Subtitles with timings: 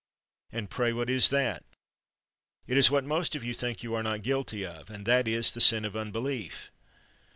[0.51, 1.61] And pray what is that?
[2.65, 5.53] It is what most of you think you are not guilty of— and that is,
[5.53, 6.71] the sin of unbelief.